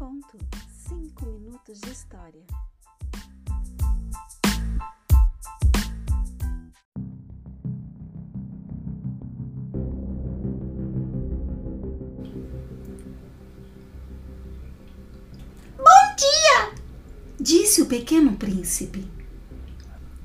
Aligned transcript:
minuto, 0.00 0.38
cinco 0.88 1.26
minutos 1.26 1.78
de 1.78 1.90
história. 1.90 2.42
Bom 15.76 16.16
dia! 16.16 16.74
Disse 17.38 17.82
o 17.82 17.86
pequeno 17.86 18.38
príncipe. 18.38 19.06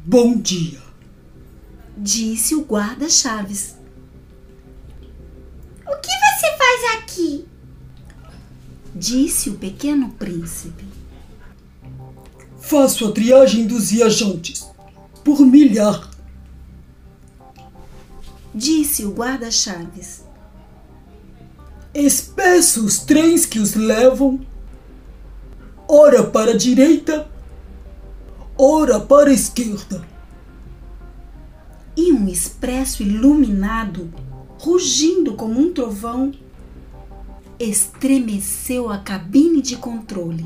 Bom 0.06 0.38
dia. 0.38 0.82
Disse 1.98 2.56
o 2.56 2.64
guarda-chaves. 2.64 3.76
O 5.86 6.00
que 6.00 6.12
você 6.12 6.58
faz 6.58 7.04
aqui? 7.04 7.45
Disse 8.98 9.50
o 9.50 9.56
pequeno 9.56 10.12
príncipe. 10.12 10.86
Faço 12.62 13.06
a 13.06 13.12
triagem 13.12 13.68
dos 13.68 13.92
viajantes 13.92 14.66
por 15.22 15.42
milhar. 15.42 16.10
Disse 18.54 19.04
o 19.04 19.12
guarda-chaves. 19.12 20.24
Espeço 21.94 22.86
os 22.86 23.00
trens 23.00 23.46
que 23.46 23.60
os 23.60 23.76
levam, 23.76 24.40
ora 25.90 26.24
para 26.24 26.52
a 26.52 26.58
direita, 26.58 27.30
ora 28.58 28.98
para 28.98 29.30
a 29.30 29.34
esquerda. 29.34 30.08
E 31.98 32.14
um 32.14 32.30
expresso 32.30 33.04
iluminado, 33.04 34.10
rugindo 34.58 35.34
como 35.34 35.60
um 35.60 35.74
trovão, 35.74 36.32
estremeceu 37.60 38.90
a 38.90 38.98
cabine 38.98 39.62
de 39.62 39.78
controle. 39.78 40.46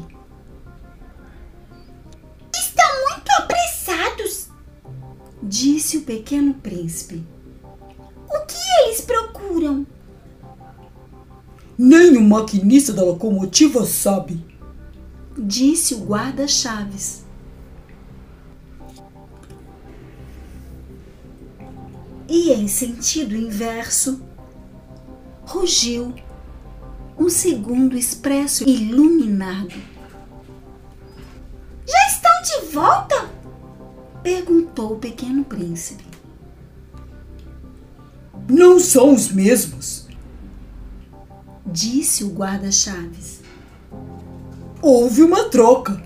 Estão 2.53 2.85
muito 3.09 3.29
apressados. 3.39 4.49
Disse 5.41 5.97
o 5.97 6.01
pequeno 6.01 6.53
príncipe. 6.53 7.23
O 8.27 8.45
que 8.45 8.83
eles 8.83 9.01
procuram? 9.01 9.85
Nem 11.77 12.17
o 12.17 12.21
maquinista 12.21 12.93
da 12.93 13.03
locomotiva 13.03 13.85
sabe. 13.85 14.45
Disse 15.37 15.95
o 15.95 16.05
guarda-chaves. 16.05 17.25
E 22.27 22.51
em 22.51 22.67
sentido 22.67 23.35
inverso, 23.35 24.21
rugiu 25.41 26.13
um 27.19 27.29
segundo 27.29 27.97
expresso 27.97 28.63
iluminado. 28.67 29.75
Já 31.85 32.07
estão 32.07 32.31
de 32.43 32.71
volta? 32.71 33.29
Perguntou 34.23 34.93
o 34.93 34.99
pequeno 34.99 35.43
príncipe. 35.43 36.03
Não 38.47 38.79
são 38.79 39.13
os 39.13 39.29
mesmos. 39.29 40.07
Disse 41.65 42.23
o 42.23 42.29
guarda-chaves. 42.29 43.41
Houve 44.81 45.21
uma 45.21 45.49
troca. 45.49 46.01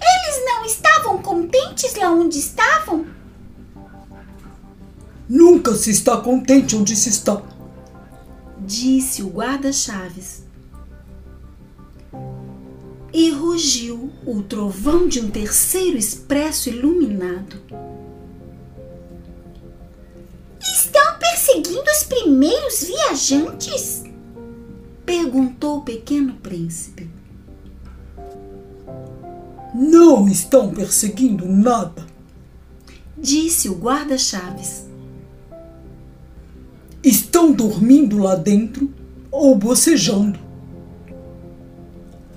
Eles 0.00 0.44
não 0.44 0.64
estavam 0.64 1.22
contentes 1.22 1.94
lá 1.94 2.10
onde 2.10 2.38
estavam? 2.38 3.06
Nunca 5.28 5.74
se 5.74 5.90
está 5.90 6.16
contente 6.16 6.74
onde 6.74 6.96
se 6.96 7.08
está. 7.08 7.40
Disse 8.66 9.22
o 9.22 9.28
guarda-chaves. 9.28 10.44
E 13.12 13.30
rugiu 13.30 14.10
o 14.26 14.42
trovão 14.42 15.06
de 15.06 15.20
um 15.20 15.30
terceiro 15.30 15.96
expresso 15.96 16.68
iluminado. 16.68 17.62
Estão 20.60 21.16
perseguindo 21.16 21.88
os 21.88 22.02
primeiros 22.02 22.82
viajantes? 22.82 24.02
Perguntou 25.04 25.78
o 25.78 25.82
pequeno 25.82 26.34
príncipe. 26.34 27.08
Não 29.72 30.26
estão 30.26 30.74
perseguindo 30.74 31.46
nada. 31.46 32.04
Disse 33.16 33.68
o 33.68 33.76
guarda-chaves. 33.76 34.85
Estão 37.06 37.52
dormindo 37.52 38.18
lá 38.18 38.34
dentro 38.34 38.92
ou 39.30 39.54
bocejando. 39.54 40.40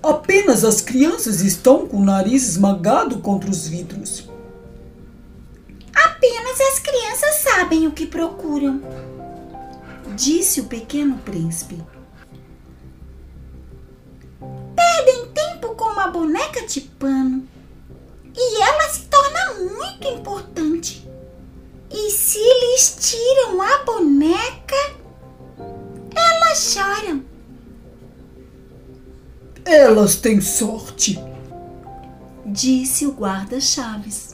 Apenas 0.04 0.64
as 0.64 0.80
crianças 0.80 1.42
estão 1.42 1.88
com 1.88 1.98
o 1.98 2.06
nariz 2.06 2.48
esmagado 2.48 3.18
contra 3.18 3.50
os 3.50 3.68
vidros. 3.68 4.30
Apenas 5.92 6.62
as 6.62 6.78
crianças 6.78 7.36
sabem 7.38 7.88
o 7.88 7.92
que 7.92 8.06
procuram. 8.06 8.80
Disse 10.16 10.62
o 10.62 10.66
pequeno 10.66 11.18
príncipe. 11.18 11.82
Perdem 14.76 15.32
tempo 15.34 15.74
com 15.74 15.86
uma 15.86 16.10
boneca 16.10 16.68
de 16.68 16.82
pano 16.82 17.44
elas 26.70 26.74
choram. 26.74 27.24
Elas 29.66 30.16
têm 30.16 30.40
sorte. 30.42 31.20
Disse 32.46 33.06
o 33.06 33.12
guarda-chaves. 33.12 34.29